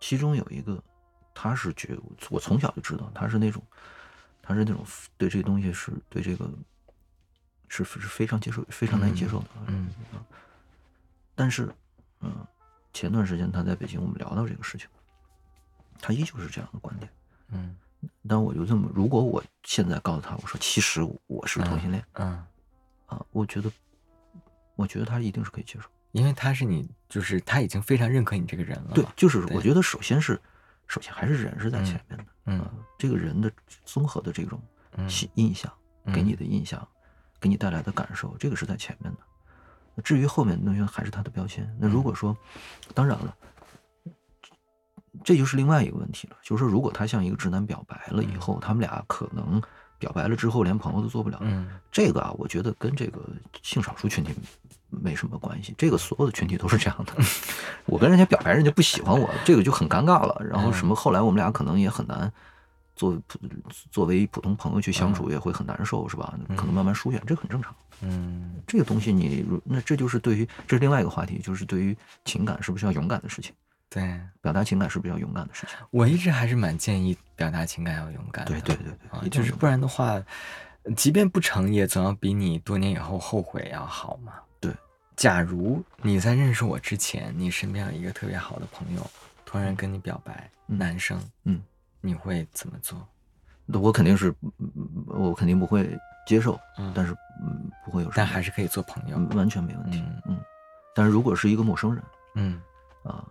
[0.00, 0.82] 其中有一个，
[1.34, 1.96] 他是觉
[2.30, 3.62] 我从小就知道他是那种，
[4.42, 4.84] 他是那种
[5.16, 6.50] 对这个东西是对这个
[7.68, 9.46] 是是非常接受、非常难以接受的。
[9.66, 9.90] 嗯
[11.34, 11.74] 但是，
[12.20, 12.46] 嗯，
[12.92, 14.88] 前段时间他在北京，我们聊到这个事情，
[16.00, 17.10] 他依旧是这样的观点。
[17.48, 17.76] 嗯
[18.26, 22.44] 但我就这么，如果我现在告诉他，我说其实我是同性恋、嗯，
[23.06, 23.70] 啊，我觉得，
[24.74, 25.88] 我觉得他一定是可以接受。
[26.12, 28.92] 因为他是你，就是他已经非常认可你这个人了。
[28.94, 30.40] 对，，就是我觉得首先是，
[30.86, 33.50] 首先还是人是在前面的，嗯啊，这个人的
[33.84, 34.60] 综合的这种
[34.96, 35.72] 嗯印印象，
[36.12, 36.86] 给你嗯的印象，
[37.40, 40.02] 给你带来的感受，这个是在前面的。
[40.02, 41.68] 至于后面那些还是他的标签。
[41.78, 42.36] 那嗯如果说，
[42.94, 43.36] 当然了，
[45.22, 49.60] 这就是另外一个问题了，就是说如果他向一个直男表白了以后，他们俩可能
[50.00, 53.20] 表白了之后连朋友都做不了，嗯这个啊，我觉得跟这个
[53.62, 54.34] 性少数群体
[54.88, 55.72] 没什么关系。
[55.78, 57.12] 这个所有的群体都是这样的。
[57.86, 60.42] 我跟人家表白，人家不喜欢我，这个就很尴尬了。
[60.44, 62.32] 然后什么，后来我们俩可能也很难
[62.96, 63.38] 作为普
[63.92, 66.34] 作为普通朋友去相处，也会很难受，是吧？
[66.56, 67.74] 可能慢慢疏远，这很正常。
[68.02, 73.52] 嗯这个东西你那这就是对于这是另外一个话题，就是对于情感是不是要勇敢的事情，
[73.90, 75.76] 对表达情感是比较勇敢的事情？
[75.90, 78.52] 我一直还是蛮建议表达情感要勇敢的。
[78.52, 80.22] 对对对对就是不然的话，
[80.96, 84.34] 即便不成，也总要比你多年以后后悔要好嘛。
[84.60, 84.72] 对，
[85.16, 89.04] 假如你在认识我之前，你身边有一个特别好的朋友，
[89.44, 91.60] 突然跟你表白，嗯男生，嗯，
[92.00, 93.04] 你会怎么做？
[93.66, 99.16] 那我肯定是，嗯我肯定不会接受，嗯但是嗯，不会有什么，但还是可以做朋友。
[99.16, 100.40] 嗯完全没问题，嗯嗯。
[100.94, 102.02] 但是如果是一个陌生人
[102.34, 102.60] 嗯，
[103.04, 103.24] 啊，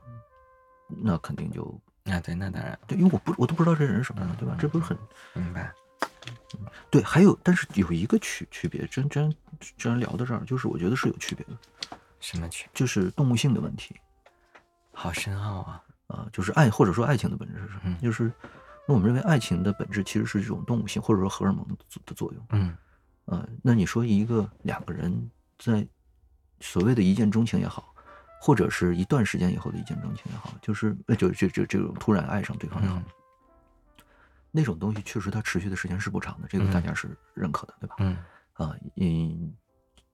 [0.89, 1.63] 那肯定就
[2.05, 4.55] 啊，对，那当然对，因为我不我都不知道这人是什么人，对吧？
[4.59, 4.97] 这不是很
[5.33, 5.71] 明白。
[6.89, 7.03] 对？
[7.03, 12.67] 还有，但是有一个区区别，真真既然聊到这儿，就是我觉得是有区别的，什么区？
[12.73, 13.95] 就是动物性的问题
[14.91, 15.83] 好深奥啊！
[16.07, 17.81] 啊，就是爱或者说爱情的本质是什么？
[17.85, 18.31] 嗯就是
[18.87, 22.45] 那我们认为爱情的本质其实是这种动物性或者说荷尔蒙的作的作用。
[22.49, 22.75] 嗯
[23.25, 25.87] 呃，那你说一个两个人在
[26.59, 27.93] 所谓的一见钟情也好，
[28.39, 33.03] 或者是一段时间以后的一见钟情也好，就是呃就就就这种突然爱上对方也好，嗯
[34.51, 37.95] 那种东西确实它持续的时间是不长的，这个大嗯家是认可的，对吧？
[37.99, 38.17] 嗯
[38.53, 39.53] 啊，嗯，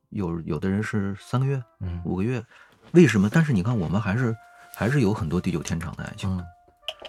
[0.09, 2.45] 有有的人是三个月、嗯五个月，
[2.91, 3.29] 为什么？
[3.29, 4.35] 但是你看，我们还是
[4.75, 6.29] 还是有很多地久天长的爱情。
[6.37, 6.43] 嗯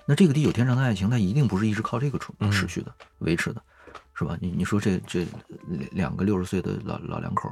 [0.08, 2.18] 那这个地久天长的爱情，它一定不是一直靠这个
[2.52, 3.60] 持续的、维持的，
[4.14, 4.38] 是吧？
[4.40, 5.26] 你你说这这
[5.66, 7.50] 两两个六十岁的老老两口，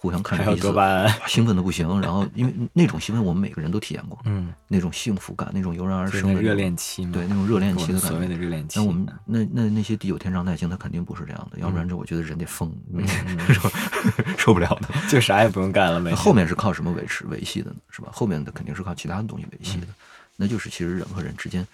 [0.00, 0.72] 互相看着彼此。
[1.26, 7.04] 兴奋的不行，然后因为那种兴奋我们每个人都体验过，嗯，那种幸福感，那种油然而生的热恋期。
[7.12, 8.08] 对那种热恋期的感觉。
[8.08, 8.78] 所谓的热恋期。
[8.78, 12.72] 那我们那那那些地久天长的爱情，它肯定不是这样的，要不然嗯这我觉得人得疯？
[14.38, 14.88] 受不了的。
[15.08, 17.76] 就啥也不用干了，那后面是靠什么维持维系的呢？
[17.90, 18.10] 是吧？
[18.12, 19.94] 后面的肯定是靠其他的东西维系的，嗯
[20.40, 21.66] 那就是其实人和人之间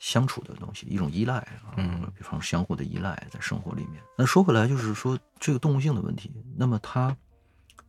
[0.00, 4.02] 相处的东西，一种依赖啊，嗯比方相互的依赖在生活里面。
[4.16, 7.16] 那说回来，就是说这个动物性的问题，那么它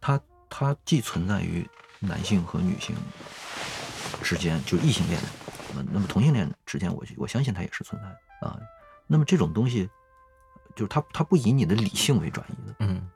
[0.01, 1.67] 它它既存在于
[1.99, 2.95] 男性和女性
[4.23, 5.19] 之间，就是异性恋，
[5.75, 8.57] 呃那么同性恋之间，我我相信它也是存在的啊。
[9.07, 9.89] 那么这种东西，
[10.75, 13.09] 就是它它不以你的理性为转移的，嗯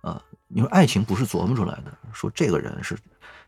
[0.00, 2.96] 啊，你说爱情不是琢磨出来的，说这个人是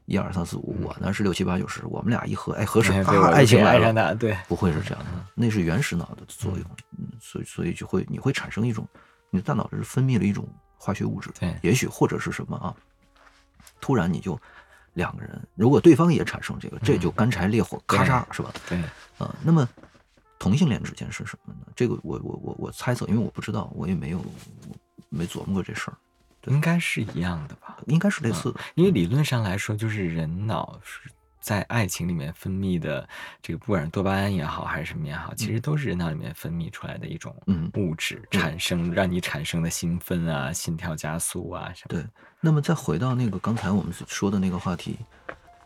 [0.07, 6.65] 一二三四五，我呢是六七八九十，我们俩一合，哎，合适，爱情来了，爱上他，对，不会是这样的，那是原始脑的作用，
[6.99, 8.89] 嗯，所以所以就会你会产生一种，
[9.31, 12.75] 你的大脑是分泌了一种化学物质，对也许或者是什么啊，
[13.81, 14.39] 突然你就
[14.95, 18.53] 两个人，如果对方也产生这个，这就干柴烈火，咔嚓，是吧？
[18.69, 18.79] 对，
[19.19, 19.69] 啊，那么
[20.39, 21.67] 同性恋之间是什么呢？
[21.75, 24.25] 这个我我我我猜测，因为我不知道，我也没有
[25.09, 25.97] 没琢磨过这事儿，
[26.47, 27.77] 应该是一样的吧？
[27.87, 28.61] 应该是类似的。
[28.75, 31.11] 因为理论上来说，就是人脑是
[31.47, 33.09] 在爱情里面分泌的
[33.41, 42.05] 这个，不管是多巴胺也好，还是什么也好，其实都是人脑里面分泌出来的一种嗯物质，产生让你产生的兴奋啊、心跳加速啊什么对。，
[42.41, 44.99] 那么再回到那个刚才我们说的那个话题，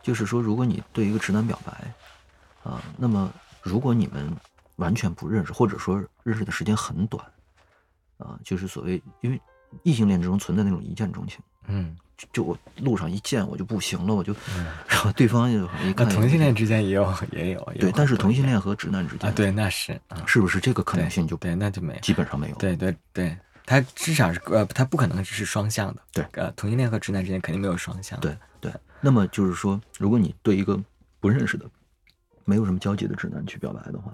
[0.02, 1.72] 就是说，如果你对一个直男表白，
[2.70, 4.30] 啊，那么如果你们
[4.76, 7.24] 完全不认识，或者说认识的时间很短，
[8.18, 9.40] 啊，就是所谓因为
[9.82, 14.34] 异性恋之中存在那种一见钟情，嗯，就就我路上一见我就不行了，我就，
[14.86, 22.00] 然后对方就一那看同性恋之间也有也有对，但是同性恋恋和直男之间啊，对，那是啊，是不是这个可能性就对，那就没有。
[22.00, 22.56] 基本上没有？
[22.56, 26.02] 对对对，他至少是呃，他不可能只是双向的。
[26.12, 28.20] 对呃，同性恋和直男之间肯定没有双向。
[28.20, 30.78] 对对，那么就是说，如果你对一个
[31.20, 31.64] 不认识的、
[32.44, 34.12] 没有什么交集的直男去表白的话，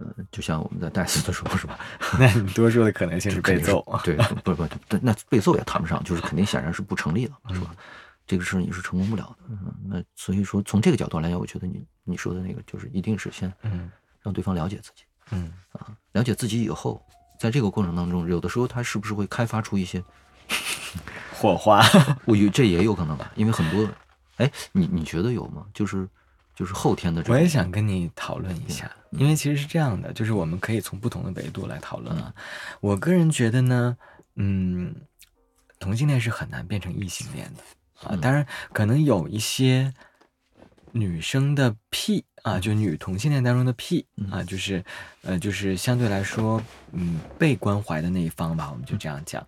[0.00, 1.78] 呃，就像我们在带词的时候是吧？
[2.18, 3.84] 那你多数的可能性是被揍。
[4.02, 7.74] 对，不不不，那被揍也谈不上，就是肯定显然是不成立的，是吧？
[8.26, 9.44] 这个事儿你是成功不了的。
[9.50, 13.90] 嗯，那所以说从这个角度来讲，我觉得你你说的那个就是一定是先嗯
[14.22, 17.04] 让对方了解自己嗯啊，了解自己以后，
[17.38, 20.02] 在这个过程当中，有的时候他是不是会开发出一些
[21.32, 21.82] 火花。
[22.24, 23.88] 我有这也有可能吧，因为很多，
[24.36, 25.66] 哎，你你觉得有吗？
[25.74, 26.08] 就是
[26.60, 32.34] 就是后天的我也想跟你讨论一下，因为其实是这样的，就是我们可以从不同的维度来讨论啊。
[32.82, 33.96] 我个人觉得呢，
[34.36, 34.94] 嗯，
[35.78, 38.14] 同性恋是很难变成异性恋的啊。
[38.20, 39.90] 当然，可能有一些
[40.92, 44.84] 女生的癖啊，就女同性恋当中的癖啊，就是
[45.22, 49.42] 呃，就是相对来说，嗯，被关怀的那一方吧，我们就这样讲，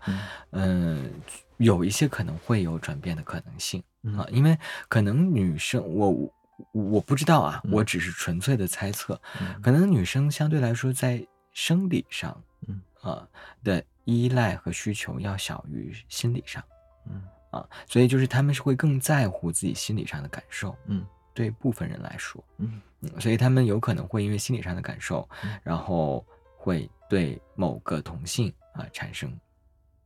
[0.53, 1.13] 嗯，
[1.59, 3.83] 有一些可能会有转变的可能性
[4.17, 4.57] 啊，因为
[4.89, 6.33] 可能女生我。
[6.73, 9.21] 我我不知道啊，我只是纯粹的猜测，
[9.63, 12.81] 可能女生相对来说在生理上，嗯。
[13.01, 13.27] 啊
[13.65, 16.63] 的依赖和需求要小于心理上，
[17.11, 17.23] 嗯。
[17.51, 20.77] 啊，所以就是他们是会更在乎自己心理上的感受。
[20.87, 21.05] 嗯。
[21.35, 22.81] 对部分人来说，嗯。
[23.01, 25.59] 嗯，所以他们有可能会因为心理上的感受，嗯。
[25.65, 26.25] 然后
[26.57, 29.33] 会对某个同性啊产生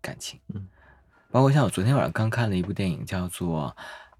[0.00, 0.40] 感情。
[0.54, 0.66] 嗯，
[1.30, 3.76] 包括像我昨天晚上刚看了一部电影，叫做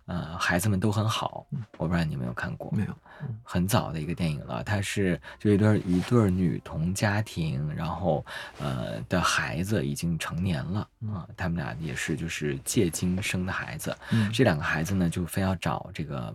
[0.06, 1.46] 呃孩子们都很好，
[1.78, 2.70] 我不知道你有没有看过？
[2.72, 3.38] 没有，嗯。
[3.42, 8.24] 很早的一个电影了，它是就一对儿一对儿女童家庭，然后
[8.58, 10.80] 呃的孩子已经成年了
[11.12, 14.32] 啊，他们俩也是就是借精生的孩子，嗯。
[14.32, 16.34] 这两个孩子呢就非要找这个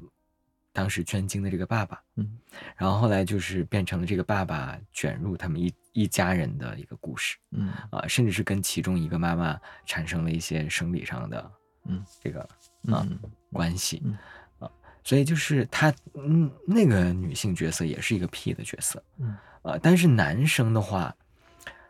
[0.74, 2.38] 当时捐精的这个爸爸，嗯。
[2.76, 7.70] 然后后来就是变成了这个爸爸卷入他们一一家人的一个故事嗯。
[7.90, 11.52] 啊，甚至是跟其中一个妈妈产生了一些生理上的
[11.86, 12.04] 嗯。
[12.22, 12.50] 这个
[12.88, 13.20] 嗯
[13.52, 14.18] 关系嗯。
[14.60, 14.72] 啊，
[15.04, 21.16] 所以就是他嗯那个女性角色也是一个 P 的角色，嗯啊，但是男生的话，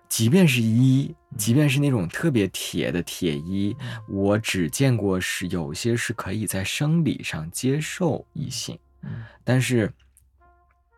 [0.09, 3.75] 即便是一，即便是那种特别铁的铁一，
[4.09, 9.23] 我只见过是有些是可以在生理上接受异性，嗯。
[9.43, 9.91] 但是，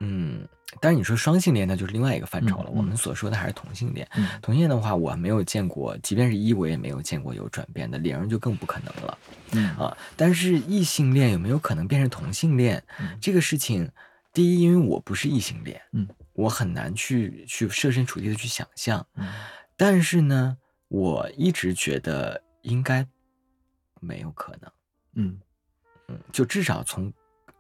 [0.06, 0.46] 嗯，
[0.82, 2.70] 但是你说双性恋，那就是另外一个范畴了。
[2.70, 4.06] 我们所说的还是同性恋。
[4.18, 9.18] 嗯同性恋的话，我没有见过，即便是一，我也没有见过有转变的，零就更不可能了。
[9.54, 12.84] 嗯啊，但是异性恋有没有可能变成同性恋？
[13.00, 13.90] 嗯这个事情，
[14.34, 19.06] 第一，因为我不是异性恋，嗯，我很难去去设身处地的去想象。
[19.16, 19.26] 嗯
[19.78, 23.06] 但是呢，我一直觉得应该
[24.00, 24.72] 没有可能，
[25.16, 25.40] 嗯
[26.10, 27.12] 嗯，就至少从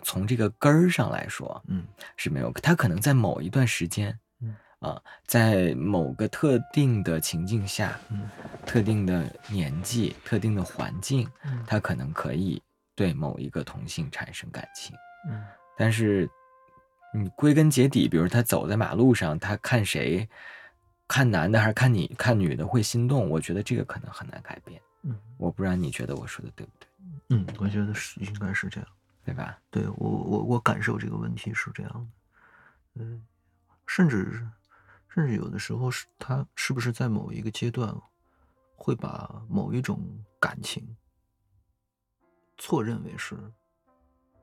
[0.03, 1.85] 从这个根儿上来说嗯。
[2.17, 4.55] 是没有，他可能在某一段时间，嗯。
[4.79, 8.29] 啊，在某个特定的情境下，嗯。
[8.65, 11.63] 特定的年纪、特定的环境，嗯。
[11.65, 12.61] 他可能可以
[12.95, 14.95] 对某一个同性产生感情，
[15.29, 15.43] 嗯。
[15.77, 16.29] 但是
[17.13, 20.27] 你归根结底，比如他走在马路上，他看谁，
[21.07, 24.81] 看男的还是看你看女的会心动，我觉得这个可能很难改变。
[25.03, 25.17] 嗯。
[25.37, 26.87] 我不知道你觉得我说的对不对，
[27.29, 28.89] 嗯，我觉得是应该是这样。
[29.25, 29.57] 对吧？
[29.69, 31.91] 对我我我感受这个问题是这样
[32.95, 33.25] 的，嗯，
[33.87, 34.45] 甚至
[35.07, 37.95] 甚至有的时候是他是不是在某一个阶段
[38.75, 39.99] 会把某一种
[40.39, 40.95] 感情
[42.57, 43.37] 错认为是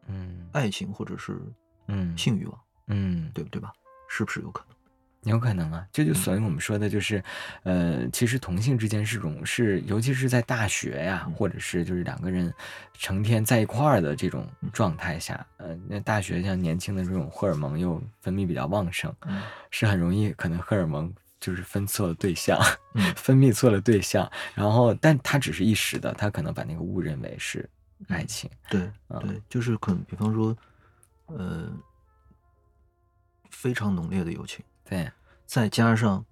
[0.06, 1.40] 嗯爱情或者是
[1.86, 3.72] 嗯性欲望，嗯，对不对吧？
[4.08, 4.76] 是不是有可能？
[5.24, 7.22] 有可能啊，这就所以我们说的就是，
[7.64, 12.52] 呃，其实同性之间是种是，尤其是在大学呀，或者是就是两个人
[12.94, 22.58] 成天在一块儿的这种状态下，呃，那大学像年轻的这种荷尔蒙又分泌比较旺盛，嗯是很容易可能荷尔蒙就是分错了对象，
[22.94, 23.12] 嗯。
[23.16, 27.68] 分泌错了对象，然后但它只是一时的，他可能把那个误认为是
[28.08, 30.56] 爱情，对嗯对，就是可能比方说，
[31.26, 31.70] 呃，
[33.50, 35.10] 非常浓烈的友情，对。
[35.46, 36.24] 再加上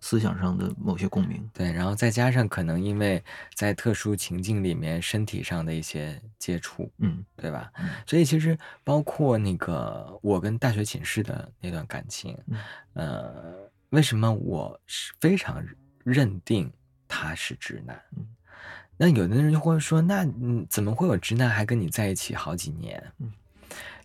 [0.00, 3.22] 思想上的某些共鸣，对，然后再加上可能因为
[3.54, 7.70] 在特殊情境里面身体上的一些接触，嗯对吧？
[7.78, 12.58] 嗯所以其实包括那个我跟大学寝室的那段感情，嗯
[12.94, 15.64] 呃，为什么我是非常
[16.02, 16.72] 认定
[17.06, 17.96] 他是直男？
[18.16, 18.26] 嗯
[18.96, 23.02] 那有的人就会说，那嗯，怎么会有直男还跟你在一起好几年？
[23.18, 23.32] 嗯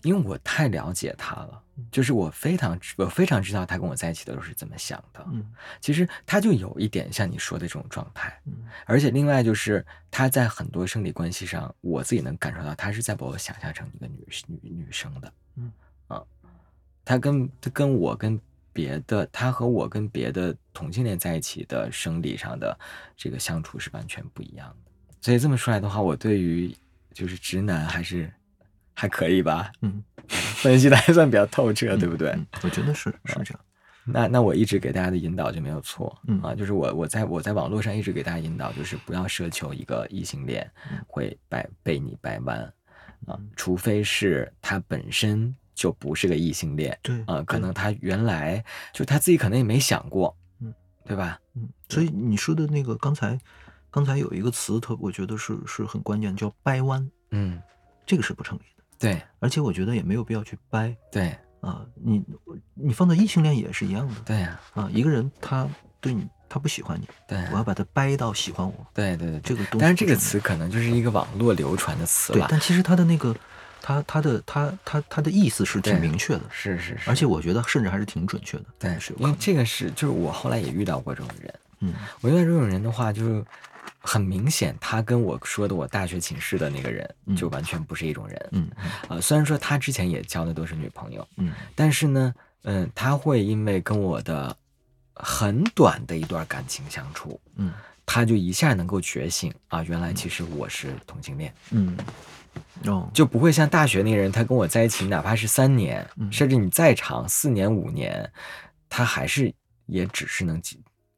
[0.04, 5.26] 因为我太了解他了，就是我非常我非常知道他跟我在一起的时候是怎么想的。
[5.32, 5.46] 嗯
[5.82, 15.72] 其实他就有一点像你说的这种状态，嗯而且另外就是他在很多生理关系上，我自己能感受到他是在把我想象成一个女女女生的，嗯
[16.08, 16.24] 啊，
[17.04, 18.40] 他跟他跟我跟
[18.72, 22.78] 别的，他和我跟别的同性恋在一起的生理上的
[23.18, 24.92] 这个相处是完全不一样的。
[25.20, 26.74] 所以这么说来的话，我对于
[27.14, 28.32] 就是直男还是
[29.00, 32.32] 还可以吧，嗯， 分析的还算比较透彻，对不对？
[32.32, 33.60] 嗯我觉得是是这样。
[34.04, 36.42] 那那我一直给大家的引导就没有错，嗯。
[36.42, 40.98] 啊，就是我我在我在网络上一直给大家引导，就是不要奢求一个异性恋嗯。
[41.08, 42.60] 会掰被你掰弯，
[43.28, 50.74] 啊，除非是他本身就不是个异性恋，对啊，可能他原来就他自己可能也没想过，嗯，
[51.06, 51.40] 对吧？
[51.56, 53.38] 嗯，所以你说的那个刚才
[53.92, 57.62] 刚才有一个词，特我觉得是是很关键，叫掰弯，嗯，
[58.08, 59.22] 这个是不成立的，对。
[59.40, 60.96] 而且我觉得也没有必要去掰。
[61.12, 61.36] 对。
[61.62, 61.86] 啊。
[61.96, 62.24] 你
[62.74, 64.16] 你放到异性恋也是一样的。
[64.26, 65.68] 对呀、啊，一个人他
[66.02, 67.38] 对你他不喜欢你，对。
[67.52, 73.36] 我要把他掰到喜欢我，对对对，这个东西但是这个词可能就是一个网络流传的词了，，对但其实他的那个
[73.82, 78.98] 他他的他他他的意思是挺明确的，是是是，而且我觉得甚至还是挺准确的，对。
[79.18, 81.54] 因为这个是就是我后来也遇到过这种人。
[81.82, 81.94] 嗯。
[82.22, 83.46] 我遇到这种人的话，就是
[84.10, 88.50] 很明显，他跟我说的我大学寝室的那个人嗯就完全不是一种人。
[88.54, 88.68] 嗯
[89.08, 92.34] 啊、虽然说他之前也交的都是女朋友，嗯但是呢，
[92.64, 94.56] 嗯，他会因为跟我的
[95.14, 97.72] 很短的一段感情相处，嗯
[98.04, 101.96] 他就一下能够觉醒啊，原来其实我是同性恋，嗯，
[102.86, 108.28] 哦，就不会像大学那个人，他跟我在一起，哪怕是三年，嗯甚至你再长四年五年，
[108.90, 109.54] 他还是
[109.86, 110.60] 也只是能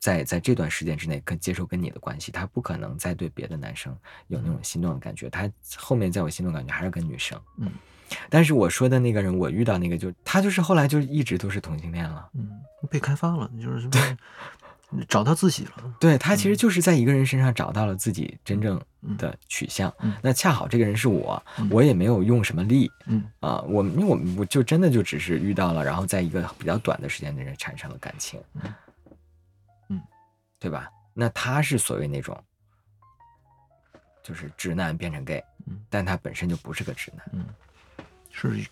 [0.01, 3.95] 在在这段时间之内跟接受跟你的关系，他不可能再对别的男生
[4.27, 7.71] 有那种心动的感觉，他后面在我心动感觉还是跟女生，嗯。
[8.29, 12.49] 但是我说的那个人，我遇到那个就他就是后来就一直都是同性恋了，嗯，
[12.89, 14.01] 被开发了，就是对
[15.07, 15.95] 找到自己了。
[15.97, 18.81] 对他其实就是在一个人身上找到了自己真正
[19.17, 19.93] 的取向。
[20.01, 20.13] 嗯。
[20.21, 23.23] 那恰好这个人是我，嗯我也没有用什么力嗯。
[23.39, 28.41] 啊、我因为我们我就真的就只是遇到了，然后在一个比较短的时间内产生了感情，
[30.61, 30.87] 对吧？
[31.13, 32.41] 那他是所谓那种
[34.23, 37.25] 就是直男变成 gay，嗯但他本身就不是个直男。
[37.33, 37.45] 嗯，
[38.31, 38.63] 是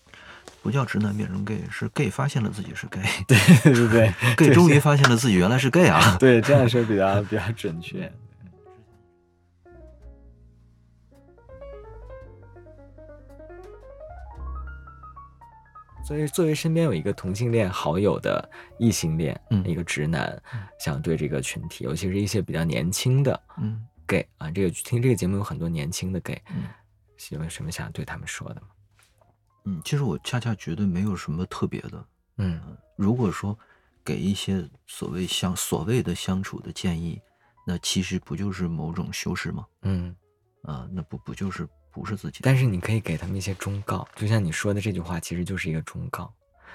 [0.62, 3.38] 不叫直男变成 gay，是 gay 发现了自己是 gay，对
[3.74, 6.16] 对对 gay 终于发现了自己原来是 gay 啊。
[6.22, 8.12] 对，这样说比较比较准确。
[16.10, 18.50] 所以，作为身边有一个同性恋好友的
[18.80, 20.42] 异性恋，嗯一个直男，
[20.80, 26.64] 想对这个群体，尤其是一些比较年轻的嗯 gay 啊，这个听这个节目有很多年轻的 gay，嗯
[27.30, 28.70] 有什么想对他们说的吗？
[29.66, 32.04] 嗯，其实我恰恰觉得没有什么特别的。
[32.38, 32.60] 嗯
[32.96, 33.56] 如果说
[34.04, 37.22] 给一些所谓相所谓的相处的建议，
[37.68, 39.64] 那其实不就是某种修饰吗？
[39.84, 40.16] 嗯，
[40.64, 42.42] 啊，那不不就是不是自己的？
[42.44, 46.32] 但是你可以给他们一些忠告，就像你说的这句话，其实就是一个忠告。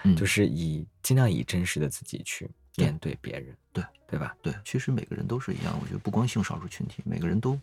[0.06, 2.46] 嗯就是以尽量以真实的自己去
[2.76, 4.36] 面对别人，对对吧？
[4.42, 7.58] 对，其实每个人都是一样，我觉得不光性少数群体，每个人都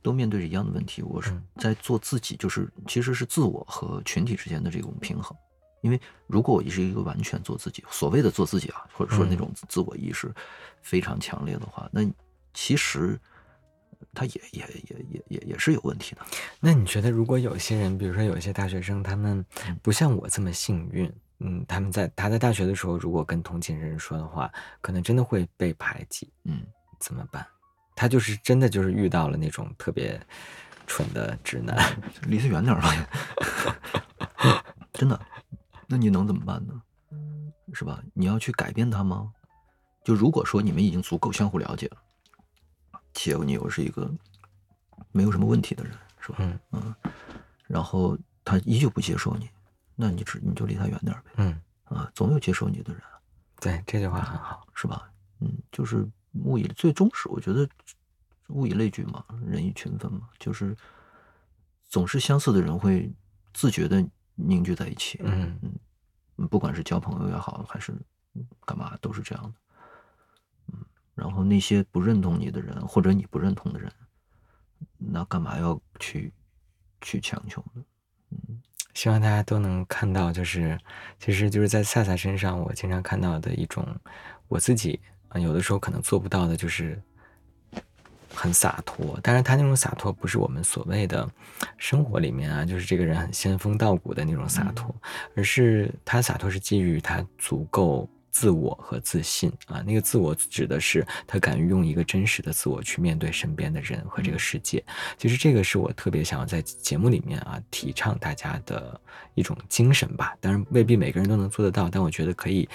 [0.00, 1.02] 都面对着一样的问题。
[1.02, 5.36] 我是嗯在做自己，就是其实是自我和群体之间的这种平衡。
[5.82, 10.34] 因为如果我是一个完全做自己，所谓的做自己啊，或者说那嗯种自我意识
[10.80, 12.00] 非常强烈的话，那
[12.54, 13.20] 其实
[14.14, 16.20] 他也也也也也也是有问题的。
[16.60, 19.44] 那你觉得，如果有些人，比如说有一些大学生，他们
[19.82, 26.62] 不像我这么幸运，嗯，他们在他在大学的时候，如果跟同龄人说的话，可能真的会被排挤，嗯，
[26.98, 27.46] 怎么办？
[27.94, 30.20] 他就是真的就是遇到了那种特别
[30.86, 31.76] 蠢的直男，
[32.22, 35.18] 离他远点儿吧， 真的。
[35.86, 36.74] 那你能怎么办呢？
[37.72, 38.02] 是吧？
[38.12, 39.32] 你要去改变他吗？
[40.04, 41.96] 就如果说你们已经足够相互了解了，
[43.16, 44.08] 且你又是一个
[45.10, 46.38] 没有什么问题的人，是吧？
[46.72, 46.94] 嗯
[47.66, 49.50] 然后他依旧不接受你，
[49.96, 51.30] 那你只你就离他远点儿呗。
[51.38, 53.02] 嗯，啊，总有接受你的人，
[53.60, 55.10] 对，这句话很好，是吧？
[55.40, 56.08] 嗯，就是
[56.44, 57.68] 物以最终是我觉得
[58.50, 60.76] 物以类聚嘛，人以群分嘛，就是
[61.88, 63.12] 总是相似的人会
[63.52, 64.06] 自觉的
[64.36, 65.18] 凝聚在一起。
[65.24, 65.58] 嗯
[66.36, 67.92] 嗯，不管是交朋友也好，还是
[68.64, 69.54] 干嘛，都是这样的。
[71.16, 73.90] 嗯，然后那些不认同你的人，或者你不认同的人，
[74.98, 76.32] 那干嘛要去
[77.00, 77.82] 去强求呢？
[78.30, 78.62] 嗯
[78.94, 80.78] 希望大家都能看到，就是
[81.18, 83.86] 其实就是在萨萨身上，我经常看到的一种
[84.48, 84.98] 我自己
[85.28, 86.98] 啊，有的时候可能做不到的，就是
[88.32, 89.20] 很洒脱。
[89.22, 91.30] 但是，他那种洒脱不是我们所谓的
[91.76, 94.94] 生活里面啊，就是这个人很仙风道骨的那种洒脱，
[95.34, 98.08] 而是他洒脱是基于他足够。
[98.36, 104.84] 自我和自信啊，那个自我指的是他敢于用一个真实的自我去面对身边的人和这个世界。
[105.16, 109.00] 其实这个是我特别想要在节目里面啊提倡大家的
[109.34, 110.36] 一种精神吧。
[110.38, 112.68] 当然未必每个人都能做得到，但我觉得可以，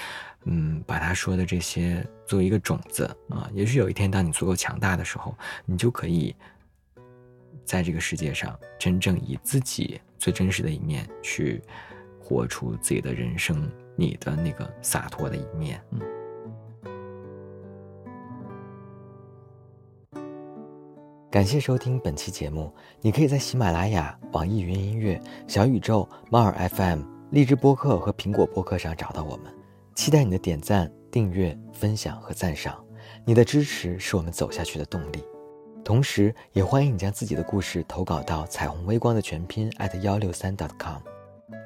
[0.46, 3.48] 嗯，把他说的这些作为一个种子啊。
[3.54, 6.36] 也许有一天当你足够强大的时候，你就可以
[7.64, 11.62] 在这个世界上真正以自己最真实的一面去
[12.20, 15.82] 活出自己的人生，你的那个洒脱的一面。
[15.92, 16.00] 嗯
[21.30, 22.70] 感谢收听本期节目，
[23.00, 25.18] 你可以在喜马拉雅、网易云音乐、
[25.48, 29.46] 小宇宙、猫耳 FM、荔枝播客和苹果播客上找到我们。
[29.96, 32.84] 期待你的点赞、订阅、分享和赞赏，
[33.24, 35.24] 你的支持是我们走下去的动力。
[35.86, 40.98] 同时，也欢迎你将自己的故事投稿到彩虹微光的全拼 at 幺六三 .com，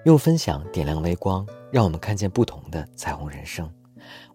[0.06, 3.72] 用分享点亮微光，让我们看见不同的彩虹人生。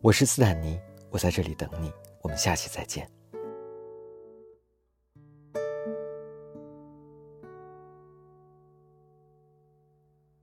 [0.01, 0.79] 我是斯坦尼，
[1.11, 1.93] 我在这里等你，
[2.23, 3.09] 我们下期再见。